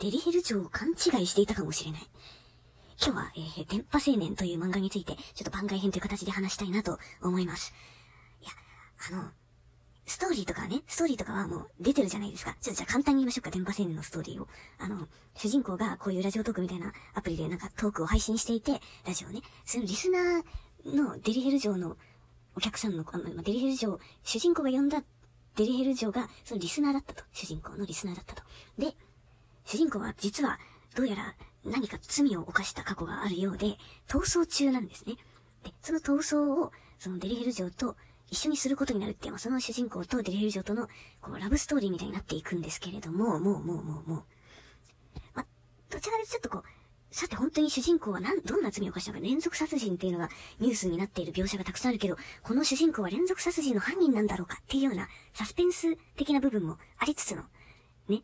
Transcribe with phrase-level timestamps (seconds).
[0.00, 2.00] デリヘル嬢を勘違いしていたかもしれない。
[3.02, 7.74] 今日は、えー、電波青年という漫画について、ちょっと番外編という形で話したいなと思います。
[8.40, 8.50] いや、
[9.10, 9.30] あの、
[10.06, 12.56] ストーリーとかね、ストーリーとかはもう出てるじゃないですか。
[12.62, 14.48] ちょっとじゃあ簡単に言いましょうか、電波青年のストーリーを。
[14.78, 21.98] あの、主人公がこういうラジオトークみたいなアプリでなんかトークを配信していて、ラジオね、そのリスナーのデリヘル嬢の
[22.56, 25.04] お客さんの、あの、デリヘル嬢、主人公が呼んだ
[25.56, 27.24] デリヘル嬢がそのリスナーだったと。
[27.32, 28.42] 主人公のリスナーだったと。
[28.78, 28.94] で、
[29.70, 30.58] 主人公は実は
[30.96, 33.76] どうやら何か罪を犯した過去があるようで、
[34.08, 35.14] 逃走中なんですね。
[35.62, 37.94] で、その逃走を、そのデリヘル嬢と
[38.28, 40.88] 一緒にすることになるっていう、まあ、その主人公とデリヘル嬢との、
[41.20, 44.24] こう、ラブストーリーみたいになっていくんですけれども、もう、もう、もう、もう。
[45.34, 45.46] ま、
[45.88, 57.44] どちらかというとちょっとこう、さて本当に主人公は何、どんな罪を犯したのか連続殺人っていうのがニュースになっている描写がたくさんあるけど、この主人公は連続殺人の犯人なんだろうかっていうようなサスペンス的な部分もありつつの、
[58.08, 58.22] ね、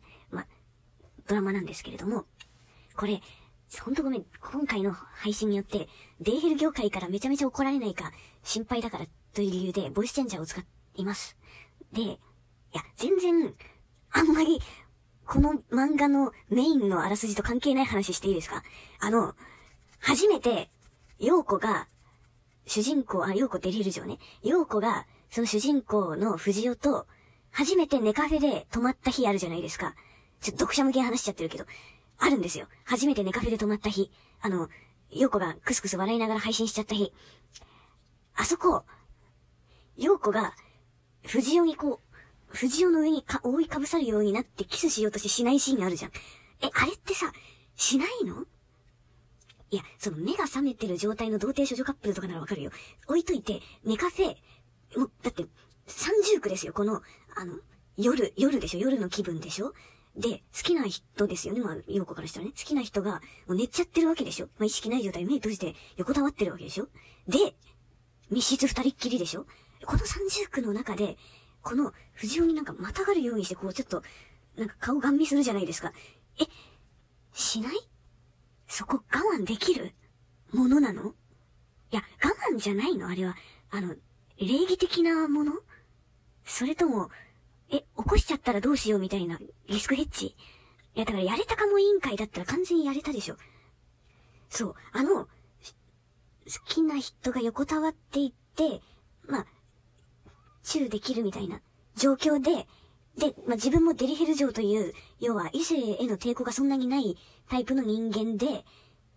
[1.27, 2.25] ドラマなんですけれども、
[2.95, 3.21] これ、
[3.81, 5.89] ほんとごめん、今回の配信によって、
[6.21, 8.11] デイヘル業界からめちゃめちゃ怒られないか
[8.43, 10.61] 心配だからという理由でボイスチェンジャーを使
[10.95, 11.37] います。
[11.91, 12.09] で、い
[12.73, 13.53] や、全然、
[14.11, 14.61] あんまり、
[15.25, 18.63] この漫画のメインのあらすじと関係ない話していいですか？
[18.99, 19.35] あの、
[19.99, 20.69] 初めて、
[21.19, 21.87] 陽子が、
[22.65, 24.19] 主人公、あ、陽子デリル城ね。
[24.41, 27.07] 陽子が、その主人公の藤尾と、
[27.51, 29.95] 初めてネカフェで泊まった日あるじゃないですか。
[30.41, 31.65] ちょっと読者向けに話しちゃってるけど、
[32.19, 32.67] あるんですよ。
[32.83, 34.11] 初めてネカフェで泊まった日。
[34.41, 34.69] あの、
[35.09, 37.13] 陽子がクスクス笑いながら配信しちゃった日。
[38.35, 38.83] あそこ、
[39.95, 40.53] 陽子が、
[41.25, 46.11] 藤尾にこう、藤尾の上にか覆いかぶさるようになってキスしようとしてしないシーンがあるじゃん。
[46.61, 47.31] え、あれってさ、
[47.75, 48.45] しないの？
[49.69, 52.71] いや、その目が覚めてる状態の童貞処女カップルとかならわかるよ。
[53.07, 54.35] 置いといて、寝カフェ、
[54.97, 55.45] もう、だって、
[55.87, 57.01] 三重苦ですよ、この、
[57.35, 57.59] あの、
[57.97, 59.73] 夜、夜でしょ、夜の気分でしょ？
[60.17, 62.51] で、好きな人ですよね、まあ、陽子からしたらね。
[62.57, 64.47] 好きな人が、もう寝ちゃってるわけでしょ。
[64.57, 66.87] まあ、意識ない状態、目閉じて横たわってるわけでしょ。
[67.27, 67.55] で、
[68.31, 69.45] 密室二人っきりでしょ。
[69.85, 71.17] この三重苦の中で、
[71.61, 74.01] この藤尾になんかまたがるようにして、こうちょっと、
[74.57, 75.93] なんか顔ガン見するじゃないですか。
[76.39, 76.45] え、
[77.33, 77.75] しない？
[78.67, 79.93] そこ我慢できる？
[80.51, 81.13] ものなの？
[81.91, 83.35] いや、我慢じゃないのあれは。
[83.69, 83.93] あの、
[84.39, 85.53] 礼儀的なもの？
[86.43, 87.09] それとも、
[87.69, 90.27] え、起こしちゃったらどうしようみたいなリスクヘッジ？
[90.27, 90.35] い
[90.95, 93.35] や、だからやれたかも委員会だったら完全にやれたでしょ。
[94.49, 95.29] そう、あの、好
[96.65, 98.81] きな人が横たわっていって、
[99.27, 99.45] まあ、
[100.63, 101.59] チューできるみたいな
[101.95, 102.67] 状況で、
[103.17, 107.17] で、まあ、自分もデリヘル嬢という、要は異性への抵抗がそんなにない
[107.49, 108.63] タイプの人間で、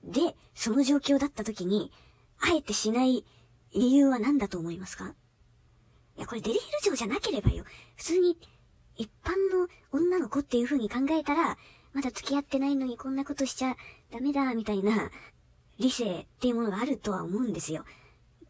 [0.03, 1.93] で、その状況だった時に、
[2.41, 3.25] あえてしない
[3.75, 5.15] 理由は何だと思いますか？
[6.21, 7.65] いや、これデリヘル嬢じゃなければよ。
[7.97, 8.37] 普通に、
[8.99, 11.57] 一般の女の子っていう風に考えたら、
[11.95, 13.75] まだ付き合ってないのにこんなことしちゃ
[14.13, 15.11] ダメだ、みたいな、
[15.79, 17.87] 理性っていうものがあるとは思うんですよ。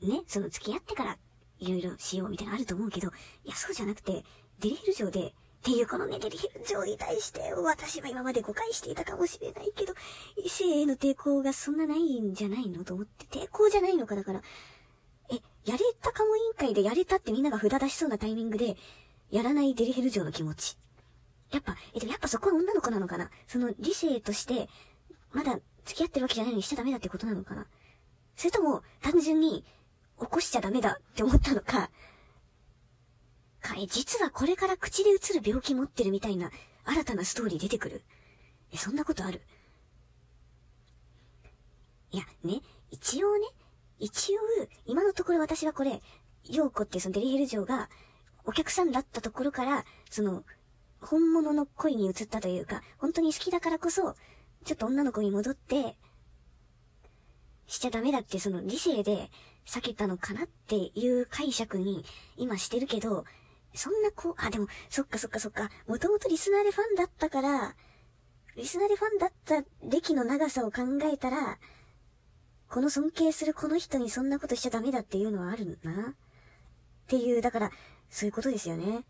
[0.02, 1.16] ね、その付き合ってから
[1.60, 3.12] いろいろしようみたいなのあると思うけど、
[3.44, 4.24] いや、そうじゃなくて、
[4.58, 5.32] デリヘル城で、っ
[5.62, 9.94] ていうこのね、デリヘル城に対して私は今まで誤解していたかもしれないけど、
[10.42, 14.42] 異性への抵抗がそんなないんじゃないのと思って、抵抗じゃないのかだから、
[15.66, 18.76] やれたかも委員会でやれたってみんなが札出しそうなタイミングで、
[19.30, 20.76] やらないデリヘル城の気持ち。
[21.52, 23.30] やっぱ、え、でもやっぱそこは女の子なのかな？
[23.46, 24.68] その理性として、
[25.32, 27.66] まだ付き合ってるわけじゃないのにしちゃダメだってことなのかな？
[28.36, 29.64] それとも、単純に、
[30.18, 31.90] 起こしちゃダメだって思ったのか、
[33.60, 36.50] かえ、実はこれから口で映る病気持ってるみたいな
[36.84, 38.02] 新たなストーリー出てくる？
[38.72, 39.42] え、そんなことある？
[42.12, 42.60] いや、ね、
[42.90, 43.46] 一応ね、
[44.00, 44.40] 一応、
[44.86, 46.00] 今のところ私はこれ、
[46.44, 47.88] 陽子ってそのデリヘル嬢が、
[48.44, 50.44] お客さんだったところから、その、
[51.00, 54.14] 本物の恋に移ったというか、本当に好きだからこそ、
[54.64, 55.96] ちょっと女の子に戻って、
[57.66, 59.30] しちゃダメだってその理性で
[59.64, 62.04] 避けたのかなっていう解釈に
[62.36, 63.24] 今してるけど、
[63.74, 67.76] そんなこう、あ、でも、そっかそっかそっか、もともとリスナーでファンだったから、
[68.56, 71.58] リスナーでファンだった歴の長さを考えたら、
[72.70, 76.10] この尊敬するこの人にそんなことしちゃダメだっていうのはあるな。
[76.10, 76.14] っ
[77.08, 77.70] ていう、だから、
[78.08, 79.04] そういうことですよね。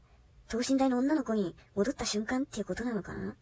[0.48, 3.36] 等身大の女の子に戻った瞬間っていうことなのかな？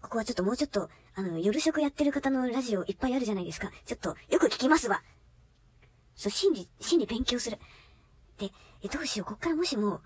[0.00, 3.70] ここはちょっともうちょっと、あの、夜食やってる方のラジオいっぱいあるじゃないですか。
[3.84, 5.02] ちょっと、よく聞きますわ。
[6.16, 7.58] そう、心理、心理勉強する。
[8.38, 8.50] で、
[8.82, 10.00] え、どうしよう、こっからもしも、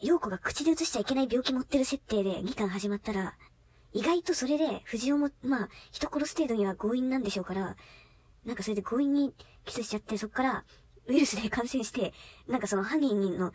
[0.00, 3.36] 陽子が口で移しちゃいけない病気持ってる設定で2巻始まったら、
[3.92, 7.76] 意外とそれで、藤尾も、まあ、人殺す程度には強引なんでしょうから、
[8.44, 9.34] なんかそれで強引に
[9.64, 10.64] キスしちゃって、そっから、
[11.06, 12.12] ウイルスで感染して、
[12.48, 13.52] なんかその犯人の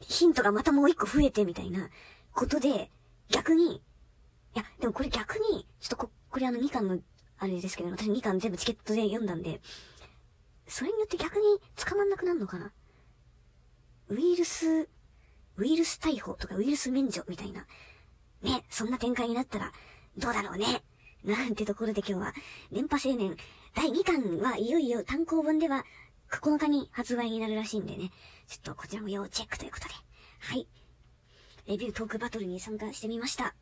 [0.00, 1.88] ヒントがまたもう一個増えてみたいな
[2.32, 2.90] ことで、
[3.30, 3.80] 逆に、い
[4.54, 6.98] や、でもこれ逆に、ちょっとこ、これあの2巻の、
[7.38, 9.60] あれですけど、私2巻全部チケットで読んだんで、
[10.66, 11.42] それによって逆に
[11.76, 12.72] 捕まんなくなるのかな？
[14.08, 14.88] ウイルス、
[15.56, 17.66] ウイルス逮捕とかウイルス免除みたいな。
[18.42, 19.72] ね、そんな展開になったら、
[20.16, 20.82] どうだろうね。
[21.24, 22.34] なんてところで今日は、
[22.72, 23.36] 電波青年、
[23.74, 25.84] 第2巻はいよいよ単行本では
[26.30, 28.10] 9日に発売になるらしいんでね、
[28.46, 29.94] ちょっとこちらも要チェックということで。
[30.40, 30.68] はい。
[31.66, 33.54] レビュートークバトルに参加してみました。